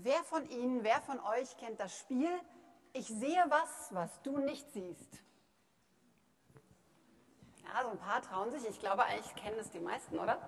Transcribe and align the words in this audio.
Wer 0.00 0.22
von 0.22 0.48
Ihnen, 0.48 0.84
wer 0.84 1.00
von 1.00 1.18
euch 1.18 1.56
kennt 1.56 1.80
das 1.80 1.98
Spiel 1.98 2.30
Ich 2.92 3.08
sehe 3.08 3.44
was, 3.48 3.88
was 3.90 4.22
du 4.22 4.38
nicht 4.38 4.70
siehst? 4.70 5.24
Ja, 7.64 7.82
so 7.82 7.88
ein 7.88 7.98
paar 7.98 8.22
trauen 8.22 8.52
sich. 8.52 8.64
Ich 8.68 8.78
glaube, 8.78 9.02
eigentlich 9.04 9.34
kennen 9.34 9.58
es 9.58 9.70
die 9.70 9.80
meisten, 9.80 10.20
oder? 10.20 10.38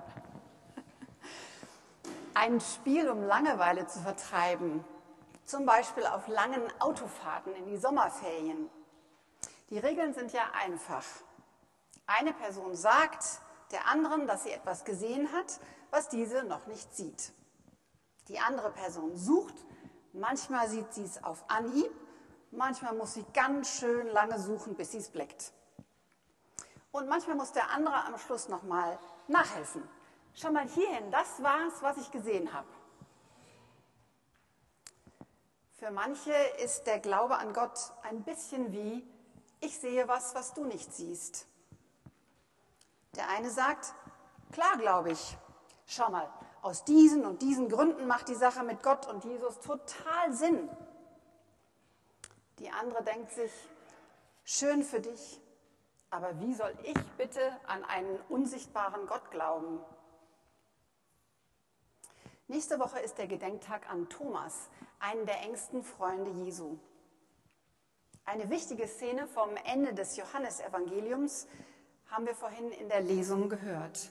Ein 2.35 2.61
Spiel, 2.61 3.11
um 3.11 3.25
Langeweile 3.25 3.89
zu 3.89 3.99
vertreiben. 3.99 4.85
Zum 5.45 5.67
Beispiel 5.67 6.07
auf 6.07 6.29
langen 6.29 6.63
Autofahrten 6.79 7.53
in 7.57 7.67
die 7.67 7.77
Sommerferien. 7.77 8.71
Die 9.71 9.79
Regeln 9.79 10.15
sind 10.15 10.33
ja 10.33 10.45
einfach. 10.63 11.05
Eine 12.07 12.33
Person 12.35 12.77
sagt 12.77 13.41
der 13.73 13.89
anderen, 13.89 14.29
dass 14.29 14.45
sie 14.45 14.53
etwas 14.53 14.85
gesehen 14.85 15.33
hat, 15.33 15.59
was 15.91 16.09
diese 16.09 16.45
noch 16.45 16.69
nicht 16.69 16.95
sieht. 16.95 17.33
Die 18.29 18.39
andere 18.39 18.71
Person 18.71 19.17
sucht, 19.17 19.55
manchmal 20.13 20.69
sieht 20.69 20.93
sie 20.93 21.05
es 21.05 21.23
auf 21.23 21.45
Anhieb, 21.49 21.91
manchmal 22.51 22.95
muss 22.95 23.15
sie 23.15 23.25
ganz 23.33 23.79
schön 23.79 24.09
lange 24.09 24.39
suchen, 24.39 24.75
bis 24.77 24.93
sie 24.93 24.99
es 24.99 25.11
blickt. 25.11 25.53
Und 26.93 27.09
manchmal 27.09 27.37
muss 27.37 27.53
der 27.53 27.71
andere 27.71 28.05
am 28.05 28.19
Schluss 28.19 28.49
nochmal 28.49 28.99
nachhelfen. 29.29 29.83
Schau 30.35 30.53
mal 30.53 30.69
hierhin, 30.69 31.11
das 31.11 31.43
war's, 31.43 31.75
was 31.83 31.97
ich 31.99 32.11
gesehen 32.11 32.53
habe. 32.53 32.69
Für 35.81 35.91
manche 35.91 36.35
ist 36.63 36.87
der 36.87 36.99
Glaube 36.99 37.39
an 37.39 37.53
Gott 37.55 37.79
ein 38.03 38.23
bisschen 38.23 38.73
wie, 38.73 39.07
ich 39.61 39.79
sehe 39.79 40.09
was, 40.09 40.35
was 40.35 40.53
du 40.55 40.65
nicht 40.65 40.93
siehst. 40.93 41.47
Der 43.17 43.29
eine 43.31 43.51
sagt, 43.51 43.95
klar 44.53 44.77
glaube 44.77 45.13
ich. 45.13 45.39
Schau 45.87 46.11
mal, 46.11 46.31
aus 46.63 46.85
diesen 46.85 47.25
und 47.25 47.43
diesen 47.43 47.69
Gründen 47.69 48.07
macht 48.07 48.29
die 48.29 48.35
Sache 48.35 48.63
mit 48.63 48.83
Gott 48.83 49.07
und 49.07 49.25
Jesus 49.25 49.61
total 49.61 50.33
Sinn. 50.33 50.69
Die 52.59 52.71
andere 52.71 53.03
denkt 53.03 53.33
sich, 53.33 53.53
schön 54.45 54.83
für 54.83 55.01
dich, 55.01 55.41
aber 56.11 56.39
wie 56.41 56.55
soll 56.55 56.75
ich 56.83 56.99
bitte 57.17 57.41
an 57.67 57.85
einen 57.85 58.19
unsichtbaren 58.29 59.07
Gott 59.07 59.31
glauben? 59.31 59.81
Nächste 62.49 62.81
Woche 62.81 62.99
ist 62.99 63.17
der 63.17 63.29
Gedenktag 63.29 63.89
an 63.89 64.09
Thomas, 64.09 64.69
einen 64.99 65.25
der 65.25 65.41
engsten 65.43 65.85
Freunde 65.85 66.33
Jesu. 66.33 66.77
Eine 68.25 68.51
wichtige 68.51 68.87
Szene 68.89 69.27
vom 69.29 69.51
Ende 69.65 69.95
des 69.95 70.17
Johannesevangeliums 70.17 71.47
haben 72.09 72.27
wir 72.27 72.35
vorhin 72.35 72.71
in 72.73 72.89
der 72.89 73.01
Lesung 73.01 73.49
gehört. 73.49 74.11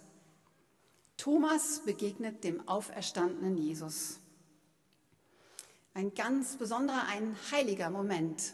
Thomas 1.19 1.81
begegnet 1.83 2.45
dem 2.45 2.65
auferstandenen 2.69 3.57
Jesus. 3.57 4.21
Ein 5.93 6.13
ganz 6.13 6.55
besonderer, 6.55 7.07
ein 7.09 7.35
heiliger 7.51 7.89
Moment. 7.89 8.53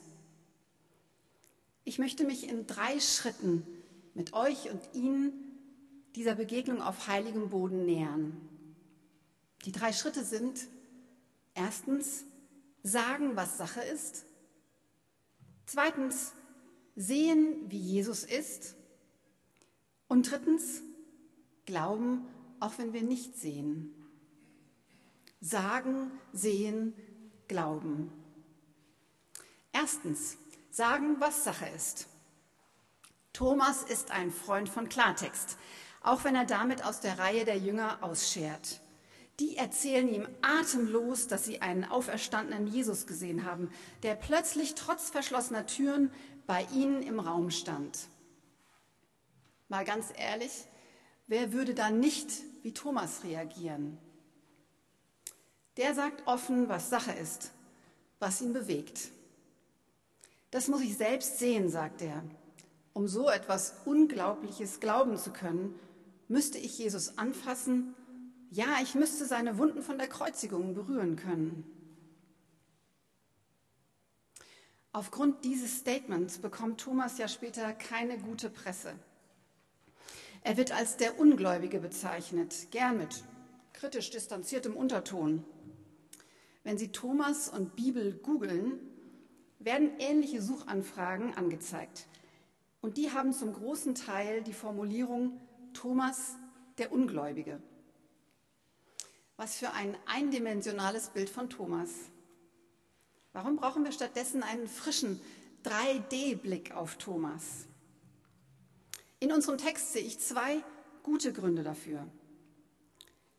Ich 1.83 1.99
möchte 1.99 2.25
mich 2.25 2.49
in 2.49 2.65
drei 2.65 2.99
Schritten 2.99 3.61
mit 4.15 4.33
euch 4.33 4.71
und 4.71 4.81
Ihnen 4.93 5.31
dieser 6.15 6.33
Begegnung 6.33 6.81
auf 6.81 7.07
heiligem 7.07 7.51
Boden 7.51 7.85
nähern. 7.85 8.35
Die 9.65 9.71
drei 9.71 9.93
Schritte 9.93 10.23
sind 10.23 10.67
erstens 11.53 12.23
sagen, 12.81 13.35
was 13.35 13.59
Sache 13.59 13.81
ist. 13.81 14.25
Zweitens 15.67 16.33
sehen, 16.95 17.69
wie 17.69 17.79
Jesus 17.79 18.23
ist. 18.23 18.75
Und 20.07 20.31
drittens 20.31 20.81
glauben, 21.67 22.25
auch 22.65 22.79
wenn 22.79 22.93
wir 22.93 23.03
nicht 23.03 23.37
sehen. 23.37 23.93
Sagen, 25.39 26.11
sehen, 26.33 26.93
glauben. 27.47 28.11
Erstens, 29.71 30.37
sagen, 30.71 31.17
was 31.19 31.43
Sache 31.43 31.67
ist. 31.75 32.07
Thomas 33.33 33.83
ist 33.83 34.09
ein 34.09 34.31
Freund 34.31 34.67
von 34.67 34.89
Klartext, 34.89 35.57
auch 36.01 36.23
wenn 36.23 36.35
er 36.35 36.45
damit 36.45 36.83
aus 36.83 37.01
der 37.01 37.19
Reihe 37.19 37.45
der 37.45 37.57
Jünger 37.57 37.99
ausschert. 38.01 38.81
Die 39.39 39.57
erzählen 39.57 40.07
ihm 40.07 40.27
atemlos, 40.41 41.27
dass 41.27 41.45
sie 41.45 41.61
einen 41.61 41.83
auferstandenen 41.83 42.65
Jesus 42.67 43.05
gesehen 43.05 43.45
haben, 43.45 43.69
der 44.01 44.15
plötzlich 44.15 44.73
trotz 44.73 45.11
verschlossener 45.11 45.67
Türen 45.67 46.11
bei 46.47 46.65
ihnen 46.73 47.03
im 47.03 47.19
Raum 47.19 47.51
stand. 47.51 48.07
Mal 49.67 49.83
ganz 49.83 50.07
ehrlich, 50.17 50.65
wer 51.27 51.53
würde 51.53 51.73
da 51.73 51.89
nicht 51.89 52.29
wie 52.63 52.73
Thomas 52.73 53.23
reagieren? 53.23 53.97
Der 55.77 55.93
sagt 55.93 56.25
offen, 56.27 56.69
was 56.69 56.89
Sache 56.89 57.11
ist, 57.11 57.51
was 58.19 58.41
ihn 58.41 58.53
bewegt. 58.53 59.09
Das 60.51 60.67
muss 60.67 60.81
ich 60.81 60.95
selbst 60.97 61.39
sehen, 61.39 61.69
sagt 61.69 62.01
er. 62.01 62.23
Um 62.93 63.07
so 63.07 63.29
etwas 63.29 63.75
Unglaubliches 63.85 64.79
glauben 64.79 65.17
zu 65.17 65.31
können, 65.31 65.77
müsste 66.27 66.57
ich 66.57 66.77
Jesus 66.77 67.17
anfassen 67.17 67.93
ja, 68.55 68.77
ich 68.81 68.95
müsste 68.95 69.25
seine 69.25 69.57
Wunden 69.57 69.81
von 69.81 69.97
der 69.97 70.07
Kreuzigung 70.07 70.75
berühren 70.75 71.17
können. 71.17 71.65
Aufgrund 74.93 75.43
dieses 75.43 75.79
Statements 75.79 76.37
bekommt 76.37 76.79
Thomas 76.79 77.17
ja 77.17 77.27
später 77.27 77.73
keine 77.73 78.17
gute 78.17 78.49
Presse. 78.49 78.93
Er 80.45 80.57
wird 80.57 80.71
als 80.71 80.95
der 80.97 81.19
Ungläubige 81.19 81.79
bezeichnet, 81.79 82.67
gern 82.69 82.99
mit 82.99 83.23
kritisch 83.73 84.11
distanziertem 84.11 84.75
Unterton. 84.75 85.43
Wenn 86.63 86.77
Sie 86.77 86.91
Thomas 86.91 87.49
und 87.49 87.75
Bibel 87.75 88.13
googeln, 88.13 88.79
werden 89.57 89.89
ähnliche 89.97 90.43
Suchanfragen 90.43 91.33
angezeigt. 91.33 92.05
Und 92.79 92.97
die 92.97 93.09
haben 93.11 93.33
zum 93.33 93.53
großen 93.53 93.95
Teil 93.95 94.43
die 94.43 94.53
Formulierung 94.53 95.41
Thomas 95.73 96.35
der 96.77 96.91
Ungläubige. 96.91 97.59
Was 99.37 99.55
für 99.55 99.71
ein 99.71 99.97
eindimensionales 100.05 101.09
Bild 101.09 101.31
von 101.31 101.49
Thomas. 101.49 101.89
Warum 103.33 103.55
brauchen 103.55 103.83
wir 103.83 103.91
stattdessen 103.91 104.43
einen 104.43 104.67
frischen 104.67 105.19
3D-Blick 105.63 106.75
auf 106.75 106.97
Thomas? 106.97 107.65
In 109.19 109.31
unserem 109.31 109.57
Text 109.57 109.93
sehe 109.93 110.03
ich 110.03 110.19
zwei 110.19 110.63
gute 111.03 111.33
Gründe 111.33 111.63
dafür. 111.63 112.07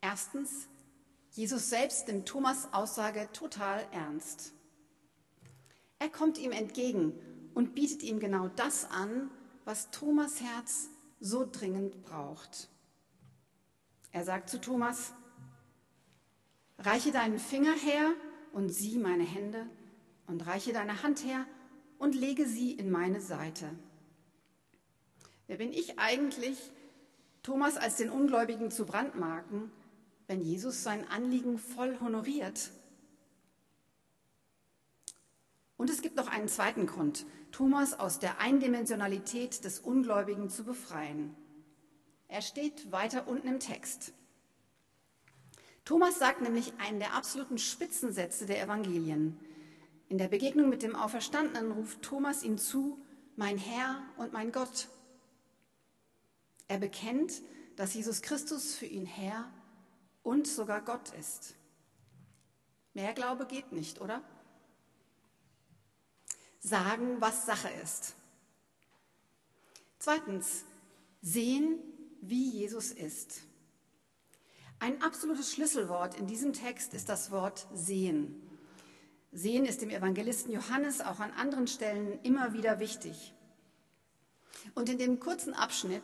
Erstens, 0.01 0.69
Jesus 1.33 1.69
selbst 1.69 2.09
nimmt 2.09 2.27
Thomas 2.27 2.73
Aussage 2.73 3.29
total 3.33 3.87
ernst. 3.93 4.53
Er 5.99 6.09
kommt 6.09 6.39
ihm 6.39 6.53
entgegen 6.53 7.13
und 7.55 7.75
bietet 7.75 8.03
ihm 8.03 8.21
genau 8.21 8.49
das 8.49 8.91
an, 8.91 9.31
was 9.65 9.91
Thomas 9.91 10.41
Herz 10.41 10.89
so 11.21 11.49
dringend 11.51 12.03
braucht. 12.03 12.69
Er 14.13 14.25
sagt 14.25 14.49
zu 14.49 14.61
Thomas, 14.61 15.13
Reiche 16.79 17.11
deinen 17.11 17.39
Finger 17.39 17.73
her 17.73 18.13
und 18.53 18.69
sieh 18.69 18.99
meine 18.99 19.25
Hände 19.25 19.67
und 20.27 20.47
reiche 20.47 20.73
deine 20.73 21.03
Hand 21.03 21.25
her 21.25 21.47
und 21.99 22.15
lege 22.15 22.47
sie 22.47 22.73
in 22.73 22.91
meine 22.91 23.21
Seite. 23.21 23.71
Wer 25.47 25.59
bin 25.59 25.73
ich 25.73 25.99
eigentlich, 25.99 26.59
Thomas 27.43 27.77
als 27.77 27.97
den 27.97 28.11
Ungläubigen 28.11 28.71
zu 28.71 28.85
brandmarken, 28.85 29.71
wenn 30.27 30.41
Jesus 30.41 30.83
sein 30.83 31.09
Anliegen 31.09 31.59
voll 31.59 31.99
honoriert? 32.01 32.71
Und 35.77 35.91
es 35.91 36.03
gibt 36.03 36.17
noch 36.17 36.29
einen 36.29 36.49
zweiten 36.49 36.87
Grund, 36.87 37.27
Thomas 37.53 37.99
aus 37.99 38.19
der 38.19 38.41
Eindimensionalität 38.41 39.65
des 39.65 39.79
Ungläubigen 39.79 40.51
zu 40.51 40.65
befreien. 40.65 41.35
Er 42.29 42.43
steht 42.43 42.91
weiter 42.91 43.29
unten 43.29 43.47
im 43.47 43.61
Text. 43.61 44.13
Thomas 45.85 46.19
sagt 46.19 46.41
nämlich 46.41 46.73
einen 46.79 46.99
der 46.99 47.15
absoluten 47.15 47.59
Spitzensätze 47.59 48.47
der 48.47 48.61
Evangelien. 48.61 49.39
In 50.09 50.19
der 50.19 50.27
Begegnung 50.27 50.69
mit 50.69 50.83
dem 50.83 50.97
Auferstandenen 50.97 51.71
ruft 51.71 52.03
Thomas 52.03 52.43
ihm 52.43 52.59
zu, 52.59 52.99
mein 53.37 53.59
Herr 53.59 54.03
und 54.17 54.33
mein 54.33 54.51
Gott. 54.51 54.89
Er 56.69 56.79
bekennt, 56.79 57.43
dass 57.77 57.95
Jesus 57.95 58.23
Christus 58.23 58.75
für 58.75 58.87
ihn 58.87 59.07
Herr 59.07 59.51
und 60.23 60.47
sogar 60.47 60.81
Gott 60.81 61.11
ist. 61.19 61.55
Mehr 62.95 63.13
Glaube 63.13 63.47
geht 63.47 63.73
nicht, 63.73 64.01
oder? 64.01 64.23
Sagen, 66.61 67.21
was 67.21 67.47
Sache 67.47 67.69
ist. 67.83 68.15
Zweitens, 69.99 70.65
sehen, 71.21 71.79
wie 72.23 72.51
Jesus 72.51 72.91
ist. 72.91 73.43
Ein 74.79 75.01
absolutes 75.03 75.53
Schlüsselwort 75.53 76.19
in 76.19 76.27
diesem 76.27 76.53
Text 76.53 76.93
ist 76.95 77.09
das 77.09 77.31
Wort 77.31 77.67
sehen. 77.73 78.43
Sehen 79.33 79.65
ist 79.65 79.83
dem 79.83 79.91
Evangelisten 79.91 80.53
Johannes 80.53 81.01
auch 81.01 81.21
an 81.21 81.31
anderen 81.33 81.67
Stellen 81.67 82.19
immer 82.23 82.53
wieder 82.53 82.81
wichtig. 82.81 83.35
Und 84.75 84.89
in 84.89 84.99
dem 84.99 85.21
kurzen 85.21 85.55
Abschnitt, 85.55 86.03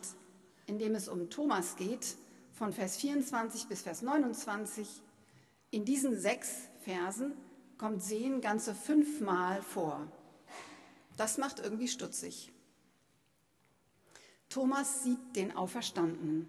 in 0.65 0.79
dem 0.79 0.95
es 0.95 1.07
um 1.07 1.29
Thomas 1.29 1.75
geht, 1.75 2.15
von 2.53 2.71
Vers 2.71 2.97
24 2.97 3.67
bis 3.67 3.81
Vers 3.81 4.01
29, 4.01 4.87
in 5.71 5.85
diesen 5.85 6.19
sechs 6.19 6.69
Versen 6.81 7.33
kommt 7.77 8.03
Sehen 8.03 8.41
ganze 8.41 8.75
fünfmal 8.75 9.61
vor. 9.61 10.07
Das 11.17 11.37
macht 11.37 11.59
irgendwie 11.59 11.87
stutzig. 11.87 12.51
Thomas 14.49 15.03
sieht 15.03 15.35
den 15.35 15.55
Auferstandenen. 15.55 16.47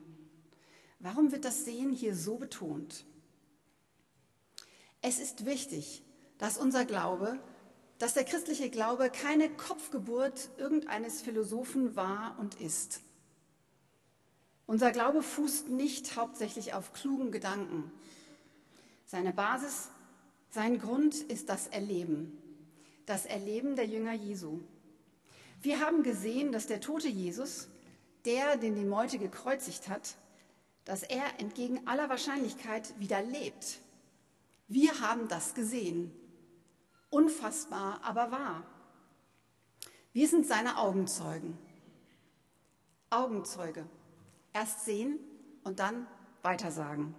Warum 0.98 1.32
wird 1.32 1.44
das 1.44 1.64
Sehen 1.64 1.92
hier 1.92 2.14
so 2.14 2.36
betont? 2.36 3.04
Es 5.00 5.18
ist 5.18 5.44
wichtig, 5.44 6.02
dass 6.38 6.58
unser 6.58 6.84
Glaube, 6.84 7.38
dass 7.98 8.14
der 8.14 8.24
christliche 8.24 8.70
Glaube 8.70 9.10
keine 9.10 9.48
Kopfgeburt 9.50 10.50
irgendeines 10.58 11.22
Philosophen 11.22 11.96
war 11.96 12.36
und 12.38 12.60
ist. 12.60 13.00
Unser 14.66 14.92
Glaube 14.92 15.22
fußt 15.22 15.68
nicht 15.68 16.16
hauptsächlich 16.16 16.72
auf 16.74 16.92
klugen 16.92 17.30
Gedanken. 17.30 17.92
Seine 19.04 19.32
Basis, 19.32 19.90
sein 20.50 20.78
Grund 20.78 21.14
ist 21.14 21.48
das 21.48 21.66
Erleben, 21.66 22.38
das 23.06 23.26
Erleben 23.26 23.76
der 23.76 23.86
Jünger 23.86 24.14
Jesu. 24.14 24.60
Wir 25.60 25.80
haben 25.80 26.02
gesehen, 26.02 26.52
dass 26.52 26.66
der 26.66 26.80
tote 26.80 27.08
Jesus, 27.08 27.68
der, 28.24 28.56
den 28.56 28.74
die 28.74 28.84
Meute 28.84 29.18
gekreuzigt 29.18 29.88
hat, 29.88 30.16
dass 30.84 31.02
er 31.02 31.40
entgegen 31.40 31.86
aller 31.86 32.08
Wahrscheinlichkeit 32.08 32.98
wieder 32.98 33.22
lebt. 33.22 33.80
Wir 34.68 35.00
haben 35.00 35.28
das 35.28 35.54
gesehen. 35.54 36.10
Unfassbar, 37.10 38.00
aber 38.02 38.30
wahr. 38.30 38.66
Wir 40.12 40.28
sind 40.28 40.46
seine 40.46 40.78
Augenzeugen. 40.78 41.58
Augenzeuge. 43.10 43.86
Erst 44.54 44.86
sehen 44.86 45.18
und 45.64 45.80
dann 45.80 46.06
weitersagen. 46.42 47.14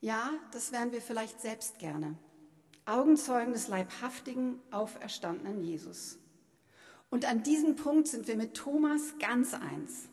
Ja, 0.00 0.32
das 0.50 0.72
wären 0.72 0.92
wir 0.92 1.00
vielleicht 1.00 1.40
selbst 1.40 1.78
gerne. 1.78 2.18
Augenzeugen 2.84 3.52
des 3.52 3.68
leibhaftigen, 3.68 4.60
auferstandenen 4.72 5.62
Jesus. 5.62 6.18
Und 7.08 7.24
an 7.24 7.44
diesem 7.44 7.76
Punkt 7.76 8.08
sind 8.08 8.26
wir 8.26 8.36
mit 8.36 8.54
Thomas 8.54 9.14
ganz 9.20 9.54
eins. 9.54 10.08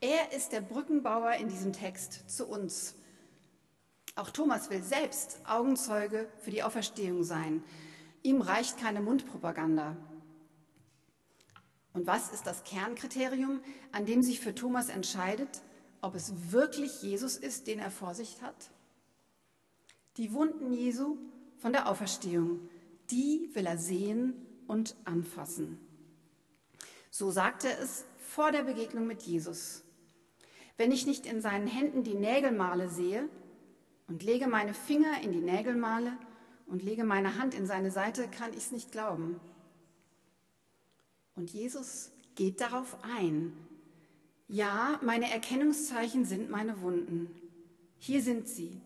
Er 0.00 0.32
ist 0.32 0.52
der 0.52 0.60
Brückenbauer 0.60 1.32
in 1.34 1.48
diesem 1.48 1.72
Text 1.72 2.28
zu 2.28 2.46
uns. 2.46 2.94
Auch 4.16 4.28
Thomas 4.28 4.68
will 4.68 4.82
selbst 4.82 5.40
Augenzeuge 5.46 6.28
für 6.40 6.50
die 6.50 6.62
Auferstehung 6.62 7.24
sein. 7.24 7.64
Ihm 8.22 8.42
reicht 8.42 8.78
keine 8.78 9.00
Mundpropaganda. 9.00 9.96
Und 11.94 12.08
was 12.08 12.32
ist 12.32 12.46
das 12.46 12.64
Kernkriterium, 12.64 13.60
an 13.92 14.04
dem 14.04 14.22
sich 14.22 14.40
für 14.40 14.54
Thomas 14.54 14.88
entscheidet, 14.88 15.62
ob 16.02 16.16
es 16.16 16.52
wirklich 16.52 17.02
Jesus 17.02 17.36
ist, 17.36 17.66
den 17.68 17.78
er 17.78 17.90
vor 17.90 18.14
sich 18.14 18.42
hat? 18.42 18.70
Die 20.16 20.32
Wunden 20.32 20.72
Jesu 20.72 21.16
von 21.56 21.72
der 21.72 21.88
Auferstehung, 21.88 22.68
die 23.10 23.48
will 23.54 23.64
er 23.64 23.78
sehen 23.78 24.34
und 24.66 24.96
anfassen. 25.04 25.78
So 27.10 27.30
sagt 27.30 27.64
er 27.64 27.78
es 27.78 28.04
vor 28.18 28.50
der 28.50 28.64
Begegnung 28.64 29.06
mit 29.06 29.22
Jesus. 29.22 29.84
Wenn 30.76 30.90
ich 30.90 31.06
nicht 31.06 31.26
in 31.26 31.40
seinen 31.40 31.68
Händen 31.68 32.02
die 32.02 32.14
Nägelmale 32.14 32.88
sehe 32.88 33.28
und 34.08 34.24
lege 34.24 34.48
meine 34.48 34.74
Finger 34.74 35.20
in 35.22 35.30
die 35.30 35.40
Nägelmale 35.40 36.12
und 36.66 36.82
lege 36.82 37.04
meine 37.04 37.38
Hand 37.38 37.54
in 37.54 37.66
seine 37.66 37.92
Seite, 37.92 38.26
kann 38.26 38.50
ich 38.50 38.58
es 38.58 38.72
nicht 38.72 38.90
glauben. 38.90 39.40
Und 41.36 41.52
Jesus 41.52 42.10
geht 42.34 42.60
darauf 42.60 42.96
ein. 43.02 43.52
Ja, 44.48 45.00
meine 45.02 45.30
Erkennungszeichen 45.30 46.24
sind 46.24 46.50
meine 46.50 46.80
Wunden. 46.80 47.28
Hier 47.98 48.22
sind 48.22 48.48
sie. 48.48 48.80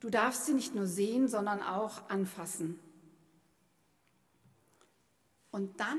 Du 0.00 0.10
darfst 0.10 0.46
sie 0.46 0.54
nicht 0.54 0.74
nur 0.74 0.86
sehen, 0.86 1.28
sondern 1.28 1.62
auch 1.62 2.08
anfassen. 2.08 2.78
Und 5.50 5.78
dann 5.78 5.98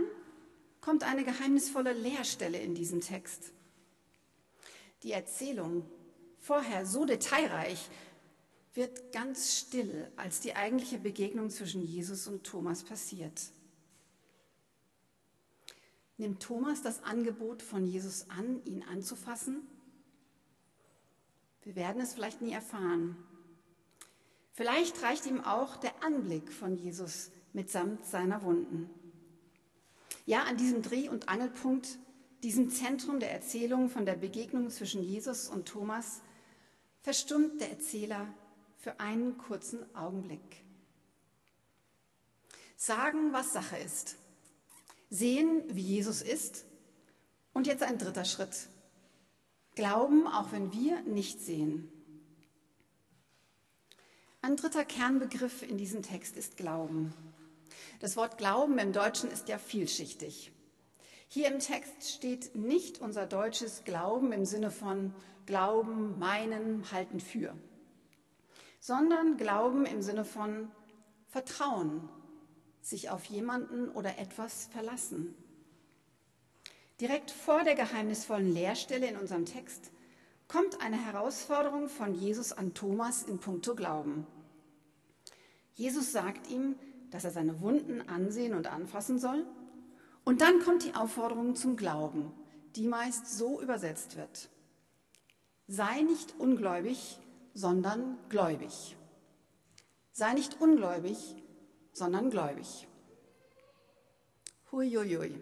kommt 0.81 1.03
eine 1.03 1.23
geheimnisvolle 1.23 1.93
Leerstelle 1.93 2.57
in 2.57 2.75
diesem 2.75 2.99
Text. 2.99 3.53
Die 5.03 5.11
Erzählung, 5.11 5.85
vorher 6.39 6.85
so 6.85 7.05
detailreich, 7.05 7.89
wird 8.73 9.13
ganz 9.13 9.57
still, 9.57 10.11
als 10.17 10.39
die 10.39 10.55
eigentliche 10.55 10.97
Begegnung 10.97 11.49
zwischen 11.49 11.85
Jesus 11.85 12.27
und 12.27 12.43
Thomas 12.43 12.83
passiert. 12.83 13.39
Nimmt 16.17 16.41
Thomas 16.43 16.81
das 16.81 17.03
Angebot 17.03 17.61
von 17.61 17.85
Jesus 17.85 18.29
an, 18.29 18.63
ihn 18.65 18.83
anzufassen? 18.83 19.67
Wir 21.63 21.75
werden 21.75 22.01
es 22.01 22.13
vielleicht 22.13 22.41
nie 22.41 22.51
erfahren. 22.51 23.17
Vielleicht 24.51 25.01
reicht 25.01 25.25
ihm 25.25 25.41
auch 25.41 25.77
der 25.77 26.03
Anblick 26.03 26.51
von 26.51 26.75
Jesus 26.75 27.31
mitsamt 27.53 28.05
seiner 28.05 28.43
Wunden. 28.43 28.89
Ja, 30.25 30.43
an 30.43 30.57
diesem 30.57 30.81
Dreh- 30.81 31.09
und 31.09 31.29
Angelpunkt, 31.29 31.97
diesem 32.43 32.69
Zentrum 32.69 33.19
der 33.19 33.31
Erzählung 33.31 33.89
von 33.89 34.05
der 34.05 34.15
Begegnung 34.15 34.69
zwischen 34.69 35.01
Jesus 35.01 35.49
und 35.49 35.67
Thomas, 35.67 36.21
verstummt 37.01 37.59
der 37.59 37.71
Erzähler 37.71 38.27
für 38.77 38.99
einen 38.99 39.37
kurzen 39.37 39.83
Augenblick. 39.95 40.63
Sagen, 42.75 43.33
was 43.33 43.53
Sache 43.53 43.77
ist. 43.77 44.17
Sehen, 45.13 45.61
wie 45.67 45.83
Jesus 45.83 46.23
ist. 46.23 46.65
Und 47.53 47.67
jetzt 47.67 47.83
ein 47.83 47.99
dritter 47.99 48.25
Schritt. 48.25 48.67
Glauben, 49.75 50.25
auch 50.25 50.51
wenn 50.51 50.73
wir 50.73 51.01
nicht 51.03 51.39
sehen. 51.39 51.87
Ein 54.41 54.55
dritter 54.55 54.83
Kernbegriff 54.83 55.61
in 55.61 55.77
diesem 55.77 56.01
Text 56.01 56.35
ist 56.35 56.57
Glauben. 56.57 57.13
Das 57.99 58.17
Wort 58.17 58.39
Glauben 58.39 58.79
im 58.79 58.91
Deutschen 58.91 59.29
ist 59.29 59.49
ja 59.49 59.59
vielschichtig. 59.59 60.51
Hier 61.27 61.47
im 61.47 61.59
Text 61.59 62.09
steht 62.09 62.55
nicht 62.55 62.99
unser 62.99 63.27
deutsches 63.27 63.83
Glauben 63.83 64.31
im 64.31 64.45
Sinne 64.45 64.71
von 64.71 65.13
Glauben, 65.45 66.17
meinen, 66.17 66.91
halten 66.91 67.19
für, 67.19 67.55
sondern 68.79 69.37
Glauben 69.37 69.85
im 69.85 70.01
Sinne 70.01 70.25
von 70.25 70.71
Vertrauen, 71.27 72.09
sich 72.85 73.09
auf 73.09 73.25
jemanden 73.25 73.89
oder 73.89 74.19
etwas 74.19 74.67
verlassen. 74.71 75.33
Direkt 76.99 77.31
vor 77.31 77.63
der 77.63 77.75
geheimnisvollen 77.75 78.53
Leerstelle 78.53 79.07
in 79.07 79.17
unserem 79.17 79.45
Text 79.45 79.91
kommt 80.47 80.81
eine 80.81 81.03
Herausforderung 81.03 81.89
von 81.89 82.13
Jesus 82.13 82.53
an 82.53 82.73
Thomas 82.73 83.23
in 83.23 83.39
puncto 83.39 83.73
Glauben. 83.73 84.27
Jesus 85.73 86.11
sagt 86.11 86.49
ihm, 86.51 86.75
dass 87.09 87.23
er 87.23 87.31
seine 87.31 87.61
Wunden 87.61 88.07
ansehen 88.07 88.53
und 88.53 88.67
anfassen 88.67 89.19
soll. 89.19 89.45
Und 90.23 90.41
dann 90.41 90.59
kommt 90.61 90.83
die 90.83 90.95
Aufforderung 90.95 91.55
zum 91.55 91.75
Glauben, 91.75 92.31
die 92.75 92.87
meist 92.87 93.27
so 93.27 93.61
übersetzt 93.61 94.15
wird. 94.15 94.49
Sei 95.67 96.01
nicht 96.01 96.35
ungläubig, 96.39 97.19
sondern 97.53 98.17
gläubig. 98.29 98.95
Sei 100.11 100.33
nicht 100.33 100.61
ungläubig, 100.61 101.35
sondern 101.93 102.29
gläubig. 102.29 102.87
Huiuiui. 104.71 105.39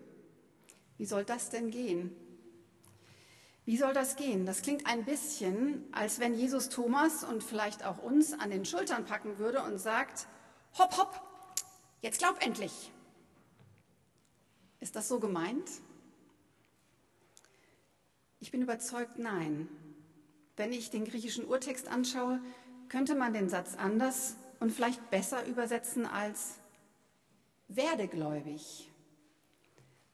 Wie 0.97 1.05
soll 1.05 1.25
das 1.25 1.49
denn 1.49 1.71
gehen? 1.71 2.15
Wie 3.65 3.77
soll 3.77 3.93
das 3.93 4.17
gehen? 4.17 4.45
Das 4.45 4.61
klingt 4.61 4.85
ein 4.85 5.05
bisschen, 5.05 5.85
als 5.93 6.19
wenn 6.19 6.33
Jesus 6.33 6.69
Thomas 6.69 7.23
und 7.23 7.43
vielleicht 7.43 7.85
auch 7.85 7.99
uns 7.99 8.33
an 8.33 8.49
den 8.49 8.65
Schultern 8.65 9.05
packen 9.05 9.37
würde 9.37 9.63
und 9.63 9.77
sagt, 9.77 10.27
hopp, 10.77 10.97
hopp, 10.97 11.21
jetzt 12.01 12.19
glaub 12.19 12.45
endlich. 12.45 12.91
Ist 14.79 14.95
das 14.95 15.07
so 15.07 15.19
gemeint? 15.19 15.69
Ich 18.39 18.51
bin 18.51 18.63
überzeugt, 18.63 19.19
nein. 19.19 19.69
Wenn 20.57 20.73
ich 20.73 20.89
den 20.89 21.05
griechischen 21.05 21.45
Urtext 21.45 21.87
anschaue, 21.87 22.41
könnte 22.89 23.15
man 23.15 23.31
den 23.31 23.47
Satz 23.47 23.75
anders 23.75 24.35
und 24.61 24.71
vielleicht 24.71 25.09
besser 25.09 25.45
übersetzen 25.47 26.05
als 26.05 26.59
werde 27.67 28.07
gläubig. 28.07 28.89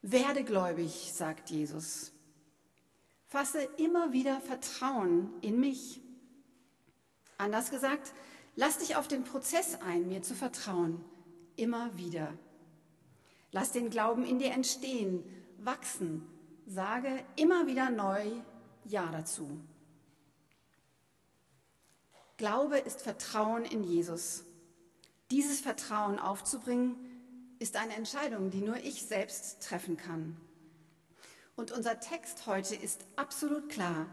Werde 0.00 0.42
gläubig, 0.42 1.12
sagt 1.12 1.50
Jesus. 1.50 2.12
Fasse 3.26 3.62
immer 3.76 4.12
wieder 4.12 4.40
Vertrauen 4.40 5.30
in 5.42 5.60
mich. 5.60 6.00
Anders 7.36 7.70
gesagt, 7.70 8.14
lass 8.56 8.78
dich 8.78 8.96
auf 8.96 9.06
den 9.06 9.22
Prozess 9.22 9.78
ein, 9.82 10.08
mir 10.08 10.22
zu 10.22 10.34
vertrauen. 10.34 11.04
Immer 11.56 11.96
wieder. 11.98 12.32
Lass 13.52 13.72
den 13.72 13.90
Glauben 13.90 14.24
in 14.24 14.38
dir 14.38 14.52
entstehen, 14.52 15.24
wachsen. 15.58 16.26
Sage 16.66 17.22
immer 17.36 17.66
wieder 17.66 17.90
neu 17.90 18.24
Ja 18.86 19.10
dazu. 19.12 19.60
Glaube 22.38 22.78
ist 22.78 23.02
Vertrauen 23.02 23.64
in 23.64 23.82
Jesus. 23.82 24.44
Dieses 25.32 25.60
Vertrauen 25.60 26.20
aufzubringen, 26.20 26.94
ist 27.58 27.74
eine 27.76 27.96
Entscheidung, 27.96 28.50
die 28.50 28.60
nur 28.60 28.76
ich 28.76 29.02
selbst 29.02 29.60
treffen 29.60 29.96
kann. 29.96 30.36
Und 31.56 31.72
unser 31.72 31.98
Text 31.98 32.46
heute 32.46 32.76
ist 32.76 33.04
absolut 33.16 33.68
klar. 33.68 34.06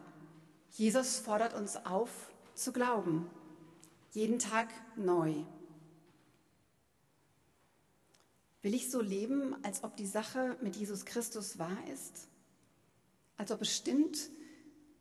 Jesus 0.71 1.19
fordert 1.19 1.53
uns 1.53 1.77
auf 1.85 2.09
zu 2.55 2.73
glauben. 2.73 3.29
jeden 4.13 4.39
Tag 4.39 4.69
neu. 4.95 5.35
Will 8.63 8.73
ich 8.73 8.89
so 8.89 9.01
leben, 9.01 9.55
als 9.63 9.83
ob 9.83 9.97
die 9.97 10.07
Sache 10.07 10.57
mit 10.61 10.75
Jesus 10.77 11.05
Christus 11.05 11.59
wahr 11.59 11.77
ist? 11.93 12.27
Als 13.37 13.51
ob 13.51 13.61
es 13.61 13.75
stimmt, 13.75 14.17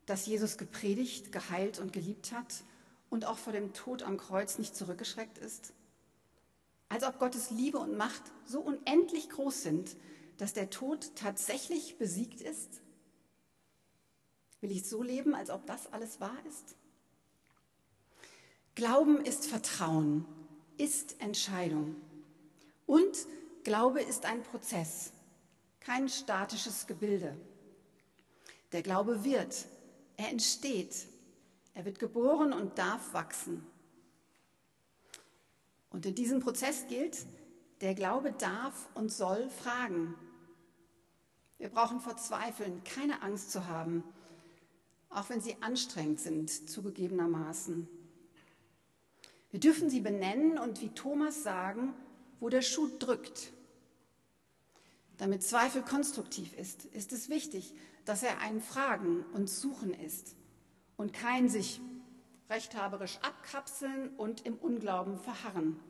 dass 0.05 0.27
Jesus 0.27 0.59
gepredigt, 0.59 1.33
geheilt 1.33 1.79
und 1.79 1.93
geliebt 1.93 2.33
hat 2.33 2.65
und 3.15 3.27
auch 3.27 3.39
vor 3.39 3.53
dem 3.53 3.73
Tod 3.73 4.03
am 4.03 4.17
Kreuz 4.17 4.59
nicht 4.59 4.75
zurückgeschreckt 4.75 5.39
ist? 5.39 5.73
Als 6.89 7.05
ob 7.05 7.21
Gottes 7.21 7.51
Liebe 7.51 7.79
und 7.79 7.97
Macht 7.97 8.23
so 8.45 8.61
unendlich 8.61 9.31
groß 9.31 9.63
sind, 9.63 9.95
dass 10.37 10.53
der 10.53 10.69
Tod 10.69 11.13
tatsächlich 11.15 11.97
besiegt 11.97 12.41
ist? 12.41 12.81
Will 14.61 14.73
ich 14.73 14.89
so 14.89 15.01
leben, 15.01 15.37
als 15.37 15.51
ob 15.51 15.65
das 15.65 15.93
alles 15.93 16.21
wahr 16.21 16.37
ist? 16.49 16.75
Glauben 18.75 19.25
ist 19.25 19.47
Vertrauen, 19.47 20.25
ist 20.77 21.21
Entscheidung. 21.21 21.95
Und 22.85 23.17
Glaube 23.63 24.03
ist 24.03 24.25
ein 24.25 24.43
Prozess, 24.43 25.13
kein 25.79 26.09
statisches 26.09 26.89
Gebilde. 26.89 27.37
Der 28.73 28.83
Glaube 28.83 29.23
wird, 29.23 29.67
er 30.17 30.31
entsteht, 30.31 31.07
er 31.75 31.85
wird 31.85 31.99
geboren 31.99 32.53
und 32.53 32.79
darf 32.79 33.13
wachsen. 33.13 33.67
Und 35.91 36.07
in 36.07 36.15
diesem 36.15 36.41
Prozess 36.41 36.87
gilt, 36.89 37.27
der 37.81 37.95
Glaube 37.95 38.33
darf 38.33 38.89
und 38.95 39.13
soll 39.13 39.51
fragen. 39.51 40.15
Wir 41.59 41.69
brauchen 41.69 42.01
vor 42.01 42.17
Zweifeln 42.17 42.83
keine 42.85 43.23
Angst 43.23 43.51
zu 43.51 43.67
haben, 43.67 44.05
auch 45.09 45.29
wenn 45.29 45.41
sie 45.41 45.57
anstrengend 45.61 46.21
sind, 46.21 46.71
zugegebenermaßen. 46.71 47.89
Wir 49.51 49.61
dürfen 49.61 49.91
sie 49.91 50.01
benennen 50.01 50.59
und 50.59 50.81
wie 50.81 50.91
Thomas 50.91 51.43
sagen, 51.43 51.95
wo 52.41 52.49
der 52.49 52.63
Schuh 52.63 52.89
drückt. 52.99 53.53
Damit 55.17 55.45
Zweifel 55.45 55.83
konstruktiv 55.83 56.53
ist, 56.55 56.87
ist 56.87 57.13
es 57.13 57.29
wichtig, 57.29 57.73
dass 58.05 58.25
er 58.25 58.41
ein 58.41 58.61
Fragen 58.61 59.25
und 59.33 59.49
Suchen 59.49 59.95
ist 59.95 60.35
und 60.97 61.13
kein 61.13 61.49
sich 61.49 61.81
rechthaberisch 62.51 63.19
abkapseln 63.23 64.11
und 64.17 64.47
im 64.47 64.57
Unglauben 64.57 65.19
verharren. 65.19 65.81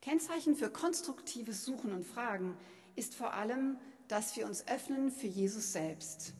Kennzeichen 0.00 0.54
für 0.54 0.70
konstruktives 0.70 1.64
Suchen 1.64 1.92
und 1.92 2.04
Fragen 2.04 2.56
ist 2.94 3.14
vor 3.14 3.32
allem, 3.32 3.78
dass 4.08 4.36
wir 4.36 4.46
uns 4.46 4.66
öffnen 4.68 5.10
für 5.10 5.26
Jesus 5.26 5.72
selbst. 5.72 6.34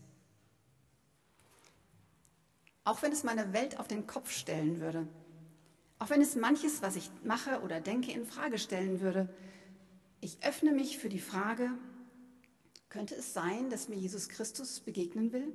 Auch 2.84 3.00
wenn 3.02 3.12
es 3.12 3.24
meine 3.24 3.52
Welt 3.54 3.80
auf 3.80 3.88
den 3.88 4.06
Kopf 4.06 4.30
stellen 4.30 4.80
würde, 4.80 5.08
auch 5.98 6.10
wenn 6.10 6.20
es 6.20 6.36
manches, 6.36 6.82
was 6.82 6.96
ich 6.96 7.10
mache 7.22 7.62
oder 7.62 7.80
denke, 7.80 8.12
in 8.12 8.26
Frage 8.26 8.58
stellen 8.58 9.00
würde, 9.00 9.34
ich 10.20 10.44
öffne 10.44 10.72
mich 10.72 10.98
für 10.98 11.08
die 11.08 11.20
Frage, 11.20 11.70
könnte 12.90 13.14
es 13.14 13.32
sein, 13.32 13.70
dass 13.70 13.88
mir 13.88 13.96
Jesus 13.96 14.28
Christus 14.28 14.80
begegnen 14.80 15.32
will? 15.32 15.52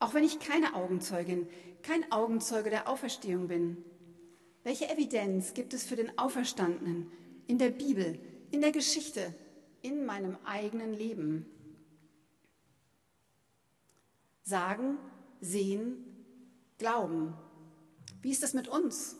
Auch 0.00 0.14
wenn 0.14 0.24
ich 0.24 0.38
keine 0.38 0.74
Augenzeugin, 0.74 1.48
kein 1.82 2.10
Augenzeuge 2.12 2.70
der 2.70 2.88
Auferstehung 2.88 3.48
bin, 3.48 3.84
welche 4.62 4.88
Evidenz 4.88 5.54
gibt 5.54 5.74
es 5.74 5.84
für 5.84 5.96
den 5.96 6.18
Auferstandenen 6.18 7.10
in 7.46 7.58
der 7.58 7.70
Bibel, 7.70 8.18
in 8.50 8.60
der 8.60 8.72
Geschichte, 8.72 9.34
in 9.82 10.04
meinem 10.04 10.36
eigenen 10.44 10.92
Leben? 10.92 11.46
Sagen, 14.42 14.98
sehen, 15.40 16.04
glauben. 16.78 17.34
Wie 18.22 18.30
ist 18.30 18.42
das 18.42 18.54
mit 18.54 18.68
uns? 18.68 19.16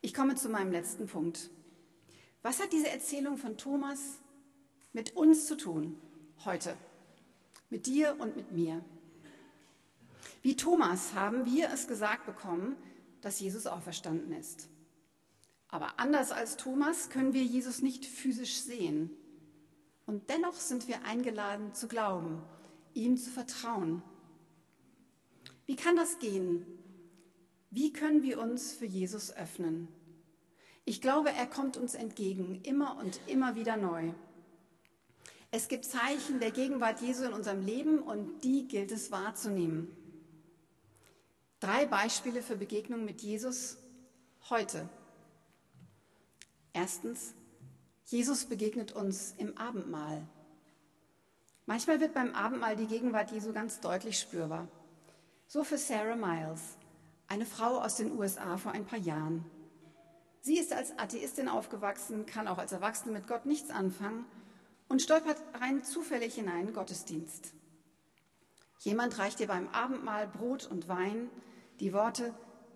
Ich 0.00 0.14
komme 0.14 0.36
zu 0.36 0.48
meinem 0.48 0.72
letzten 0.72 1.06
Punkt. 1.06 1.50
Was 2.42 2.60
hat 2.60 2.72
diese 2.72 2.88
Erzählung 2.88 3.38
von 3.38 3.56
Thomas 3.56 4.20
mit 4.92 5.16
uns 5.16 5.46
zu 5.46 5.56
tun 5.56 5.98
heute? 6.44 6.76
Mit 7.70 7.86
dir 7.86 8.16
und 8.20 8.36
mit 8.36 8.52
mir? 8.52 8.84
Wie 10.46 10.54
Thomas 10.54 11.12
haben 11.14 11.44
wir 11.44 11.70
es 11.70 11.88
gesagt 11.88 12.24
bekommen, 12.24 12.76
dass 13.20 13.40
Jesus 13.40 13.66
auferstanden 13.66 14.30
ist. 14.30 14.68
Aber 15.66 15.98
anders 15.98 16.30
als 16.30 16.56
Thomas 16.56 17.10
können 17.10 17.32
wir 17.32 17.42
Jesus 17.42 17.82
nicht 17.82 18.04
physisch 18.04 18.60
sehen. 18.60 19.10
Und 20.06 20.30
dennoch 20.30 20.52
sind 20.52 20.86
wir 20.86 21.04
eingeladen 21.04 21.74
zu 21.74 21.88
glauben, 21.88 22.40
ihm 22.94 23.16
zu 23.16 23.28
vertrauen. 23.28 24.04
Wie 25.66 25.74
kann 25.74 25.96
das 25.96 26.20
gehen? 26.20 26.64
Wie 27.72 27.92
können 27.92 28.22
wir 28.22 28.40
uns 28.40 28.72
für 28.72 28.86
Jesus 28.86 29.34
öffnen? 29.34 29.88
Ich 30.84 31.00
glaube, 31.00 31.30
er 31.30 31.48
kommt 31.48 31.76
uns 31.76 31.96
entgegen, 31.96 32.60
immer 32.62 32.98
und 32.98 33.18
immer 33.26 33.56
wieder 33.56 33.76
neu. 33.76 34.12
Es 35.50 35.66
gibt 35.66 35.86
Zeichen 35.86 36.38
der 36.38 36.52
Gegenwart 36.52 37.00
Jesu 37.00 37.24
in 37.24 37.32
unserem 37.32 37.66
Leben 37.66 37.98
und 37.98 38.44
die 38.44 38.68
gilt 38.68 38.92
es 38.92 39.10
wahrzunehmen. 39.10 40.05
Drei 41.66 41.84
Beispiele 41.84 42.42
für 42.42 42.54
Begegnungen 42.54 43.04
mit 43.04 43.22
Jesus 43.22 43.76
heute. 44.50 44.88
Erstens, 46.72 47.34
Jesus 48.04 48.44
begegnet 48.44 48.92
uns 48.92 49.34
im 49.36 49.58
Abendmahl. 49.58 50.28
Manchmal 51.66 51.98
wird 51.98 52.14
beim 52.14 52.36
Abendmahl 52.36 52.76
die 52.76 52.86
Gegenwart 52.86 53.32
Jesu 53.32 53.52
ganz 53.52 53.80
deutlich 53.80 54.20
spürbar. 54.20 54.68
So 55.48 55.64
für 55.64 55.76
Sarah 55.76 56.14
Miles, 56.14 56.76
eine 57.26 57.46
Frau 57.46 57.80
aus 57.80 57.96
den 57.96 58.16
USA 58.16 58.58
vor 58.58 58.70
ein 58.70 58.86
paar 58.86 59.00
Jahren. 59.00 59.44
Sie 60.42 60.58
ist 60.58 60.72
als 60.72 60.96
Atheistin 61.00 61.48
aufgewachsen, 61.48 62.26
kann 62.26 62.46
auch 62.46 62.58
als 62.58 62.70
Erwachsene 62.70 63.12
mit 63.12 63.26
Gott 63.26 63.44
nichts 63.44 63.70
anfangen 63.70 64.24
und 64.88 65.02
stolpert 65.02 65.42
rein 65.60 65.82
zufällig 65.82 66.38
in 66.38 66.48
einen 66.48 66.72
Gottesdienst. 66.72 67.54
Jemand 68.78 69.18
reicht 69.18 69.40
ihr 69.40 69.48
beim 69.48 69.66
Abendmahl 69.70 70.28
Brot 70.28 70.66
und 70.70 70.86
Wein, 70.86 71.28
die 71.80 71.92
Worte 71.92 72.34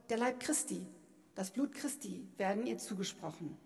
der 0.09 0.19
Leib 0.19 0.41
Christi, 0.41 0.87
das 1.35 1.51
Blut 1.51 1.75
Christi 1.75 2.27
werden 2.37 2.67
ihr 2.67 2.79
zugesprochen. 2.79 3.57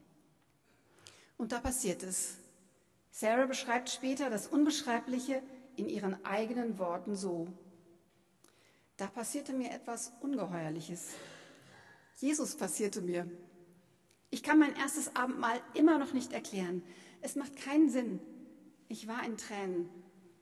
Und 1.37 1.53
da 1.53 1.61
passiert 1.61 2.03
es. 2.03 2.37
Sarah 3.11 3.47
beschreibt 3.47 3.91
später 3.91 4.31
das 4.31 4.47
Unbeschreibliche 4.47 5.43
in 5.77 5.89
ihren 5.89 6.25
eigenen 6.25 6.79
Worten 6.79 7.17
so. 7.17 7.49
Da 8.97 9.07
passierte 9.09 9.53
mir 9.53 9.71
etwas 9.71 10.13
Ungeheuerliches. 10.21 11.09
Jesus 12.19 12.55
passierte 12.55 13.03
mir. 13.03 13.29
Ich 14.31 14.43
kann 14.43 14.59
mein 14.59 14.77
erstes 14.77 15.17
Abendmahl 15.17 15.61
immer 15.75 15.99
noch 15.99 16.13
nicht 16.13 16.33
erklären. 16.33 16.83
Es 17.23 17.35
macht 17.35 17.57
keinen 17.57 17.91
Sinn. 17.91 18.21
Ich 18.89 19.09
war 19.09 19.25
in 19.25 19.37
Tränen 19.37 19.89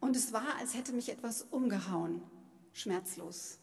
und 0.00 0.16
es 0.16 0.32
war, 0.32 0.56
als 0.58 0.74
hätte 0.74 0.92
mich 0.92 1.10
etwas 1.10 1.42
umgehauen, 1.50 2.22
schmerzlos. 2.72 3.61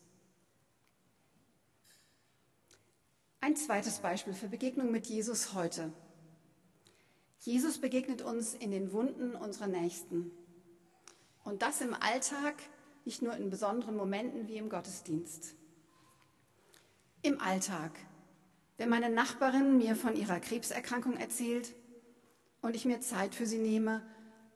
Ein 3.42 3.56
zweites 3.56 4.00
Beispiel 4.00 4.34
für 4.34 4.50
Begegnung 4.50 4.92
mit 4.92 5.08
Jesus 5.08 5.54
heute. 5.54 5.94
Jesus 7.40 7.78
begegnet 7.78 8.22
uns 8.22 8.54
in 8.54 8.70
den 8.72 8.92
Wunden 8.92 9.34
unserer 9.34 9.68
Nächsten. 9.68 10.30
Und 11.46 11.62
das 11.62 11.80
im 11.80 11.94
Alltag, 11.94 12.56
nicht 13.06 13.22
nur 13.22 13.34
in 13.38 13.50
besonderen 13.50 13.96
Momenten 13.96 14.50
wie 14.50 14.58
im 14.58 14.68
Gottesdienst. 14.68 15.56
Im 17.22 17.40
Alltag, 17.40 17.92
wenn 18.76 18.90
meine 18.90 19.10
Nachbarin 19.10 19.78
mir 19.78 19.96
von 19.96 20.18
ihrer 20.18 20.42
Krebserkrankung 20.42 21.16
erzählt 21.16 21.74
und 22.62 22.76
ich 22.76 22.84
mir 22.84 23.00
Zeit 23.00 23.34
für 23.34 23.46
sie 23.46 23.58
nehme, 23.58 24.06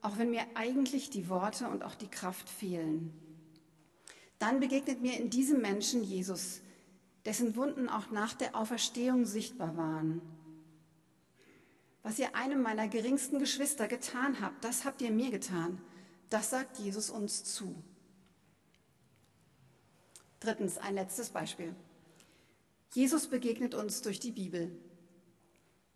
auch 0.02 0.18
wenn 0.18 0.30
mir 0.30 0.44
eigentlich 0.56 1.10
die 1.10 1.30
Worte 1.30 1.70
und 1.70 1.84
auch 1.84 1.96
die 1.96 2.10
Kraft 2.10 2.50
fehlen. 2.50 3.14
Dann 4.40 4.60
begegnet 4.60 5.02
mir 5.02 5.18
in 5.18 5.30
diesem 5.30 5.62
Menschen 5.62 6.04
Jesus, 6.04 6.60
dessen 7.26 7.56
Wunden 7.56 7.90
auch 7.90 8.12
nach 8.12 8.34
der 8.34 8.56
Auferstehung 8.56 9.26
sichtbar 9.26 9.78
waren. 9.78 10.22
Was 12.02 12.20
ihr 12.20 12.36
einem 12.36 12.62
meiner 12.62 12.88
geringsten 12.90 13.40
Geschwister 13.40 13.88
getan 13.88 14.42
habt, 14.42 14.64
das 14.64 14.84
habt 14.84 15.02
ihr 15.02 15.12
mir 15.12 15.32
getan. 15.32 15.82
Das 16.30 16.50
sagt 16.50 16.80
Jesus 16.80 17.10
uns 17.10 17.44
zu. 17.44 17.76
Drittens, 20.42 20.78
ein 20.78 20.96
letztes 20.96 21.30
Beispiel. 21.30 21.74
Jesus 22.92 23.28
begegnet 23.28 23.74
uns 23.74 24.02
durch 24.02 24.20
die 24.20 24.32
Bibel. 24.32 24.70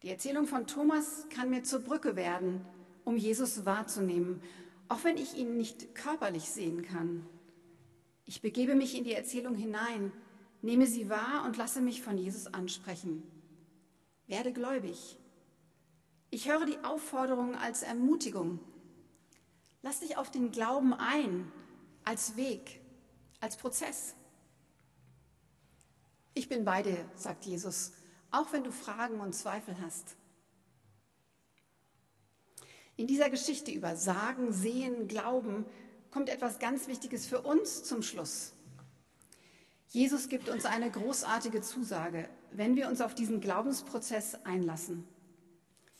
Die 0.03 0.09
Erzählung 0.09 0.47
von 0.47 0.65
Thomas 0.65 1.25
kann 1.29 1.49
mir 1.49 1.63
zur 1.63 1.79
Brücke 1.79 2.15
werden, 2.15 2.65
um 3.03 3.17
Jesus 3.17 3.65
wahrzunehmen, 3.65 4.41
auch 4.87 5.03
wenn 5.03 5.17
ich 5.17 5.35
ihn 5.35 5.57
nicht 5.57 5.93
körperlich 5.95 6.49
sehen 6.49 6.83
kann. 6.83 7.27
Ich 8.25 8.41
begebe 8.41 8.75
mich 8.75 8.97
in 8.97 9.03
die 9.03 9.13
Erzählung 9.13 9.55
hinein, 9.55 10.13
nehme 10.67 10.85
sie 10.85 11.09
wahr 11.09 11.45
und 11.45 11.55
lasse 11.55 11.79
mich 11.79 12.01
von 12.01 12.17
Jesus 12.17 12.45
ansprechen. 12.47 13.23
Werde 14.27 14.51
gläubig. 14.51 15.17
Ich 16.29 16.49
höre 16.49 16.65
die 16.65 16.77
Aufforderung 16.83 17.55
als 17.55 17.83
Ermutigung. 17.83 18.59
Lass 19.81 20.01
dich 20.01 20.17
auf 20.17 20.29
den 20.29 20.51
Glauben 20.51 20.93
ein, 20.93 21.49
als 22.03 22.35
Weg, 22.35 22.81
als 23.39 23.55
Prozess. 23.55 24.13
Ich 26.33 26.49
bin 26.49 26.65
bei 26.65 26.83
dir, 26.83 27.09
sagt 27.15 27.45
Jesus, 27.45 27.93
auch 28.29 28.51
wenn 28.51 28.65
du 28.65 28.71
Fragen 28.73 29.21
und 29.21 29.33
Zweifel 29.33 29.79
hast. 29.79 30.17
In 32.97 33.07
dieser 33.07 33.29
Geschichte 33.29 33.71
über 33.71 33.95
Sagen, 33.95 34.51
Sehen, 34.51 35.07
Glauben 35.07 35.65
kommt 36.11 36.27
etwas 36.27 36.59
ganz 36.59 36.89
Wichtiges 36.89 37.25
für 37.25 37.41
uns 37.41 37.85
zum 37.85 38.01
Schluss. 38.01 38.56
Jesus 39.89 40.27
gibt 40.27 40.49
uns 40.49 40.65
eine 40.65 40.91
großartige 40.91 41.61
Zusage, 41.61 42.27
wenn 42.51 42.75
wir 42.75 42.87
uns 42.87 43.01
auf 43.01 43.15
diesen 43.15 43.39
Glaubensprozess 43.39 44.35
einlassen. 44.43 45.07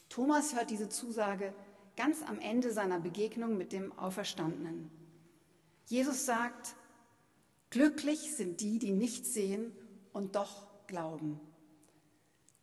Thomas 0.09 0.55
hört 0.55 0.69
diese 0.69 0.89
Zusage 0.89 1.53
ganz 1.95 2.21
am 2.21 2.39
Ende 2.39 2.71
seiner 2.71 2.99
Begegnung 2.99 3.57
mit 3.57 3.71
dem 3.71 3.97
Auferstandenen. 3.97 4.91
Jesus 5.85 6.25
sagt, 6.25 6.75
glücklich 7.69 8.35
sind 8.35 8.61
die, 8.61 8.77
die 8.77 8.91
nicht 8.91 9.25
sehen 9.25 9.71
und 10.11 10.35
doch 10.35 10.67
glauben. 10.87 11.39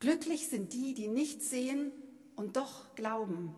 Glücklich 0.00 0.48
sind 0.48 0.72
die, 0.74 0.92
die 0.92 1.08
nicht 1.08 1.42
sehen 1.42 1.90
und 2.36 2.56
doch 2.56 2.94
glauben. 2.94 3.54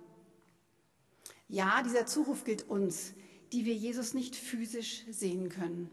Ja, 1.49 1.83
dieser 1.83 2.07
Zuruf 2.07 2.45
gilt 2.45 2.69
uns, 2.69 3.13
die 3.53 3.65
wir 3.65 3.75
Jesus 3.75 4.15
nicht 4.15 4.37
physisch 4.37 5.05
sehen 5.11 5.49
können. 5.49 5.91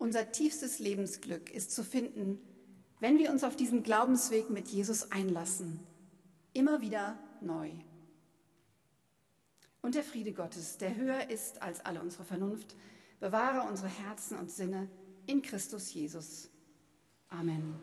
Unser 0.00 0.32
tiefstes 0.32 0.78
Lebensglück 0.78 1.50
ist 1.50 1.72
zu 1.72 1.84
finden, 1.84 2.38
wenn 3.00 3.18
wir 3.18 3.30
uns 3.30 3.44
auf 3.44 3.54
diesen 3.54 3.82
Glaubensweg 3.82 4.48
mit 4.48 4.68
Jesus 4.68 5.12
einlassen. 5.12 5.78
Immer 6.54 6.80
wieder 6.80 7.18
neu. 7.42 7.70
Und 9.82 9.94
der 9.94 10.02
Friede 10.02 10.32
Gottes, 10.32 10.78
der 10.78 10.96
höher 10.96 11.28
ist 11.28 11.60
als 11.60 11.84
alle 11.84 12.00
unsere 12.00 12.24
Vernunft, 12.24 12.76
bewahre 13.20 13.68
unsere 13.68 13.88
Herzen 13.88 14.38
und 14.38 14.50
Sinne 14.50 14.88
in 15.26 15.42
Christus 15.42 15.92
Jesus. 15.92 16.48
Amen. 17.28 17.74